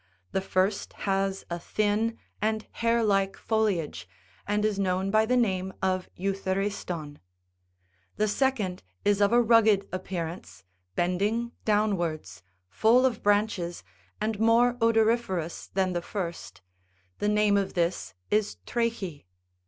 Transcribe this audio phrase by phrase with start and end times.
[0.31, 4.09] The first has a thin and hair like foliage,
[4.47, 7.17] and is known by the name of eutheriston.7'
[8.15, 10.63] The second is of a rugged appearance,
[10.95, 13.83] bending downwards, full of branches,
[14.19, 16.61] and more odoriferous than the first;
[17.19, 19.27] the name of this is trachy.